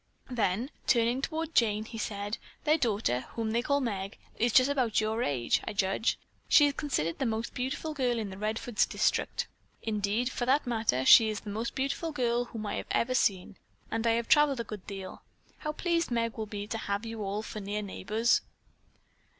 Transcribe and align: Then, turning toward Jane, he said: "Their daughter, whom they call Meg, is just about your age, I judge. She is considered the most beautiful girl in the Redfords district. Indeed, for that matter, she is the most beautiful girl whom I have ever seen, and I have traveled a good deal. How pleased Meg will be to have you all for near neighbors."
Then, 0.31 0.71
turning 0.87 1.21
toward 1.21 1.53
Jane, 1.53 1.85
he 1.85 1.99
said: 1.99 2.39
"Their 2.63 2.79
daughter, 2.79 3.19
whom 3.35 3.51
they 3.51 3.61
call 3.61 3.81
Meg, 3.81 4.17
is 4.35 4.51
just 4.51 4.67
about 4.67 4.99
your 4.99 5.21
age, 5.21 5.61
I 5.65 5.73
judge. 5.73 6.17
She 6.49 6.65
is 6.65 6.73
considered 6.73 7.19
the 7.19 7.27
most 7.27 7.53
beautiful 7.53 7.93
girl 7.93 8.17
in 8.17 8.31
the 8.31 8.35
Redfords 8.35 8.89
district. 8.89 9.47
Indeed, 9.83 10.31
for 10.31 10.47
that 10.47 10.65
matter, 10.65 11.05
she 11.05 11.29
is 11.29 11.41
the 11.41 11.51
most 11.51 11.75
beautiful 11.75 12.11
girl 12.11 12.45
whom 12.45 12.65
I 12.65 12.77
have 12.77 12.87
ever 12.89 13.13
seen, 13.13 13.57
and 13.91 14.07
I 14.07 14.13
have 14.13 14.27
traveled 14.27 14.59
a 14.59 14.63
good 14.63 14.87
deal. 14.87 15.21
How 15.59 15.71
pleased 15.71 16.09
Meg 16.09 16.35
will 16.35 16.47
be 16.47 16.65
to 16.65 16.79
have 16.79 17.05
you 17.05 17.21
all 17.21 17.43
for 17.43 17.59
near 17.59 17.83
neighbors." 17.83 18.41